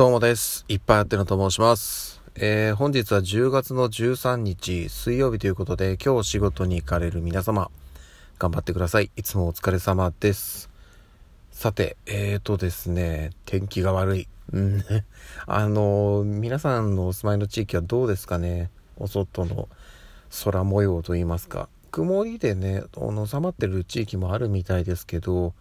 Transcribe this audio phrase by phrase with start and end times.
[0.00, 0.64] どうもです。
[0.66, 2.22] いっぱいあってのと申します。
[2.34, 7.70] えー、本日は10月の13日水曜日ということで、今日仕事に行かれる皆様、
[8.38, 9.10] 頑張ってください。
[9.14, 10.70] いつもお疲れ様です。
[11.52, 14.28] さて、えーとですね、天気が悪い。
[14.54, 14.82] うん、
[15.46, 18.70] あのー皆さんのお住まいの地域はどうですかね？
[18.96, 19.68] お外の
[20.44, 21.68] 空模様といいますか。
[21.90, 25.52] 曇りでね、あの収まってる地域もあるみたいですけど、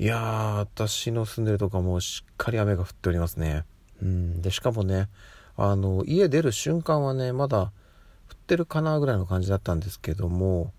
[0.00, 3.66] いやー、私の住んでるとかもしっかり雨が降っておりますね。
[4.00, 4.40] うん。
[4.40, 5.10] で、しかもね、
[5.58, 7.68] あの、家出る瞬間はね、まだ降
[8.32, 10.72] ってるかなぐらいの感じだったんですけども、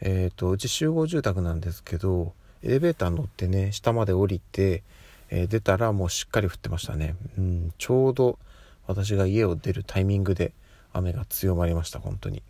[0.00, 4.84] えっ、と、うち集合住宅なんですけど、エレベーター乗ってね、下まで降りて、
[5.30, 7.16] えー出たらもうしっかり降ってましたね。
[7.38, 7.74] うん。
[7.76, 8.38] ちょうど
[8.86, 10.52] 私が家を出るタイミングで
[10.92, 12.44] 雨が強まりました、本当に。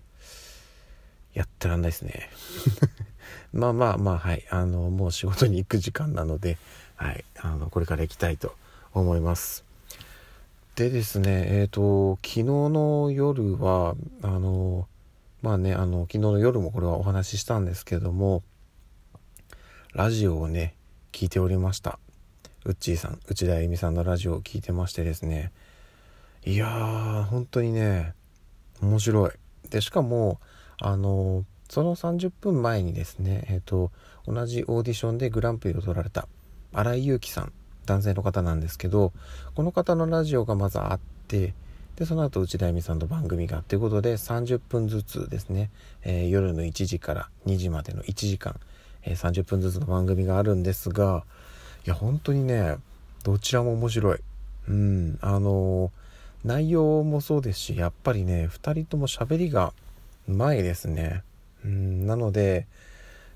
[1.33, 2.29] やってらんないですね。
[3.53, 4.45] まあまあまあはい。
[4.51, 6.59] あのもう仕事に行く時間なので
[6.97, 7.25] はい。
[7.41, 8.55] あのこれから行きたいと
[8.95, 9.65] 思います。
[10.77, 14.87] でですねえっ、と昨日の夜はあの
[15.43, 18.43] まあねあの昨日の夜もこれはお話ししたんですけども
[19.93, 20.75] ラジオをね
[21.13, 21.99] 聞いておりました。
[22.65, 25.51] うっちーさん内田恵美さんのラジオを聞いてましてですね。
[26.45, 28.15] いやー本当にね
[28.81, 29.31] 面白い。
[29.71, 30.41] でしかも
[30.79, 33.93] あのその30分前にですね、えー、と
[34.27, 36.27] 同じオーディションでグランプリを取られた
[36.73, 37.53] 新井祐樹さん
[37.87, 39.13] 男性の方なんですけど
[39.55, 41.55] この方のラジオがまずあって
[41.97, 45.71] でその後内田恵美さんの番組がということで30分ずつですね、
[46.03, 48.59] えー夜の1時から2時までの1時間、
[49.05, 51.25] えー30分ずつの番組があるんですが
[51.87, 52.77] いや本当にね
[53.23, 54.19] どちらも面白い。
[54.69, 55.91] うんあの
[56.45, 59.73] 内容もそうですしやっぱりね2人とも喋りが
[60.29, 61.23] うまいですね。
[61.65, 62.67] うんなので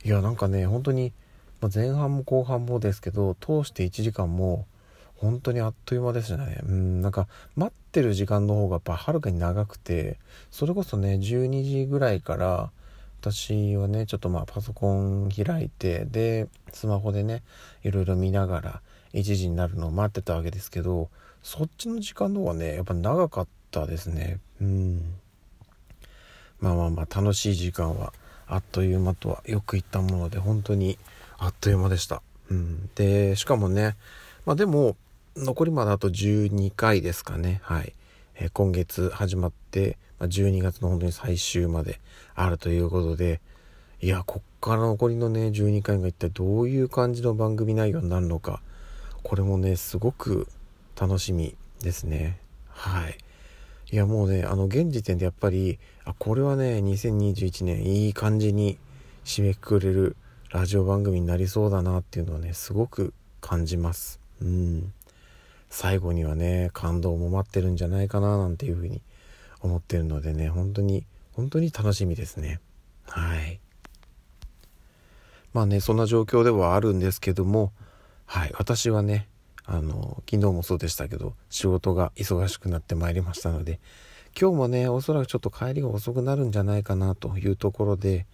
[0.05, 1.13] いやなんかね本当に
[1.61, 4.67] まあ前半も後半もですけど通して1時間も
[5.17, 6.61] 本当にあっという間でしたね。
[6.65, 10.19] うんなんか待ってる時間の方がやっぱはるかに長くて
[10.51, 12.71] それこそね12時ぐらいから
[13.21, 17.43] 私はねちょっとまあパソコン開いてでスマホでね
[17.83, 18.81] いろいろ見ながら
[19.15, 21.09] 1時になるのを待ってたわけですけど
[21.43, 24.41] そっちの時間の方がねやっぱ長かったですね。
[24.61, 25.15] うん。
[26.65, 28.15] まあまあまあ楽しい時間は
[28.47, 30.99] あっという間とはよく言ったもので本当に
[31.37, 32.23] あっという間でした。
[32.51, 33.97] うん、でしかもね
[34.47, 34.97] まあでも
[35.37, 37.61] 残りまであと12回ですかね。
[37.65, 37.93] はい、
[38.37, 42.01] えー今月始まって、まあ、12月の本当に最終まで
[42.35, 43.43] あるということで
[44.01, 48.63] いやこっから残りのね12回が一体どういう感じの番組内容になるのか
[49.23, 50.49] これもねすごく
[50.99, 52.39] 楽しみですね。
[52.69, 53.19] はい。
[53.95, 58.77] いやもうねあの現時点でやっぱりあこれはね2021年いい感じに
[59.25, 60.17] 締めくくれる
[60.51, 64.19] ラジオ番組になりそうだなっていうのはねすごく感じます。
[64.43, 64.93] うん。
[65.71, 69.01] 最後にはね感動も待ってるんじゃないかななんていうふうに
[69.61, 72.59] 思ってるのでね本当に本当に楽しみですね。
[73.07, 73.61] はい。
[75.53, 77.73] まあねそんな状況ではあるんですけども
[78.27, 79.29] はい私はね
[79.67, 83.81] あの昨日もそうでしたけど仕事が忙しくなってまいりましたので
[84.39, 88.27] 今日もねおそらくちょっと帰りが遅くなるんじゃないかなというところで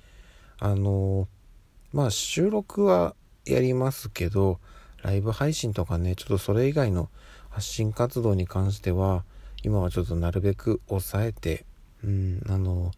[0.58, 1.28] あの
[1.92, 3.14] まあ収録は
[3.46, 4.58] やりますけど
[5.02, 7.08] ライブ配信とかねちょっとそれ以外の
[7.48, 9.24] 発信活動に関しては
[9.62, 11.64] 今はちょっとなるべく抑えて
[12.04, 12.92] うんあの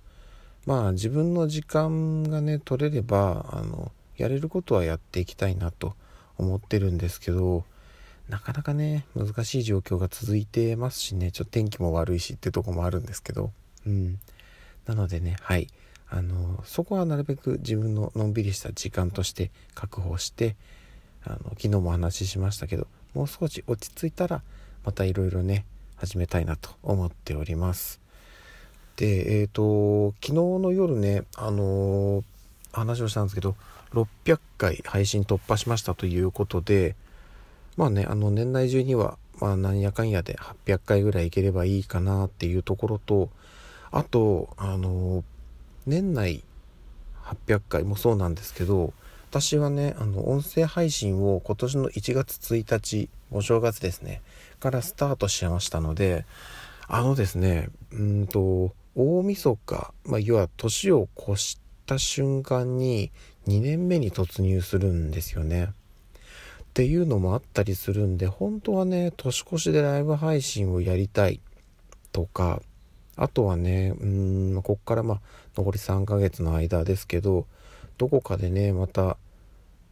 [0.67, 5.95] まあ自分の時間がね取れればあのやれることはやっていきたいなと
[6.39, 7.65] 思ってるんですけど
[8.29, 11.31] なかなかね難しい状況が続いてますしね。
[11.33, 13.53] ちょっと天気も悪いしってとこもあるんですけど。
[13.87, 14.19] うん。
[14.87, 15.69] なのでねはい。
[16.09, 20.57] あのそこはなるべく自分ののんびりした時間として確保して
[21.25, 24.43] あの昨日もお話ししましたけどもう少し落ち着いたら
[24.85, 25.65] またいろいろね
[25.97, 28.01] 始めたいなと思っております。
[28.97, 32.23] でえっ、と昨日の夜ねあの
[32.73, 33.57] 話をしたんですけど
[33.93, 36.95] 600回配信突破しましたということで
[37.77, 40.37] まあねあの年内中にはまあなんやかんやで
[40.67, 43.31] 800回ぐらいいければいいかなっていうところと
[43.91, 45.25] あとあの
[45.87, 46.45] 年内
[47.25, 48.93] 800回もそうなんですけど
[49.31, 54.21] 私はねあの音声配信を今年の1月1日お正月ですね
[54.61, 56.27] からスタートしましたので
[56.89, 63.11] あのですねうんと大晦日、まあ、要は年を越した瞬間に
[63.47, 65.73] 2年目に突入するんですよね。
[66.73, 71.41] っていうのもあったりするんで本当はね年越しでライブ配信をやりたい
[72.13, 72.63] とか
[73.17, 75.21] あとはねうーんこっからまあ
[75.55, 77.47] 残り3ヶ月の間ですけど
[77.99, 79.19] どこかでねまた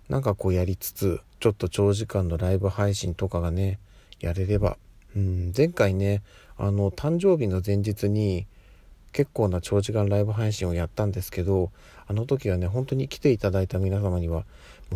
[0.09, 3.79] なんかこうやりつつちょっと長時間のライブ配信とかがね
[4.19, 4.79] やれれば
[5.17, 6.23] うん、前回ね
[6.57, 8.47] あの誕生日の前日に
[9.13, 11.73] 結構な長時間ライブ配信をやったんですけど
[12.07, 14.45] あの時はね本当に来ていただいた皆様には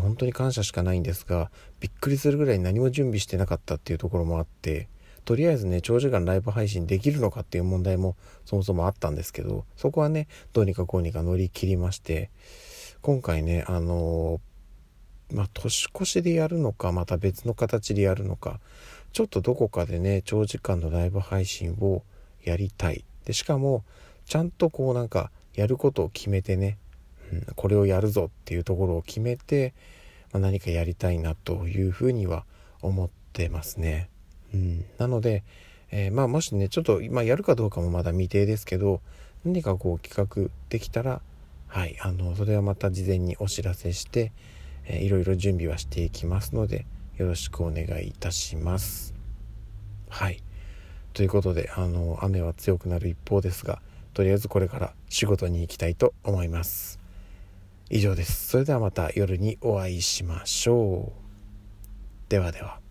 [0.00, 1.50] 本当に感謝しかないんですが
[1.80, 4.88] びっくりするぐらい何も準備してなかったっていうところもあって
[5.24, 12.30] とりあえずね長時間ライブ配信できるのかっていう問題もそもそもあったんですけどそこはねどうにかこうにか乗り切りまして
[13.00, 14.40] 今回ねあの、
[15.32, 18.60] まあ年越しでやるのかまた別の形でやるのか
[19.12, 22.02] ちょっとどこかでね長時間のライブ配信を
[22.42, 23.04] やりたい。
[23.24, 23.84] でしかも
[24.26, 26.78] ちゃんとこうなんかやることを決めてね、
[27.56, 29.74] これをやるぞっていうところを決めて、
[30.32, 32.44] まあ、何かやりたいなというふうには
[32.82, 34.08] 思ってますね。
[34.52, 35.42] うん、なので、
[35.90, 39.00] えー、まあもしねちょっと今やるかどうかもまだ未定ですけど
[39.44, 41.20] 何かこう企画できたら
[41.66, 44.32] はいあのそれはまた事前にお知らせして、
[44.86, 49.14] えー、いろいろ準備はしていきますのでよろしくお願いいたします。
[50.08, 50.42] はい
[51.12, 53.80] ということであの雨は強くなる一方ですが
[54.14, 57.03] とりあえずこれから仕事に行きたいと思います。
[57.90, 58.48] 以上です。
[58.48, 62.30] それではまた夜にお会いしましょう。
[62.30, 62.83] ではでは。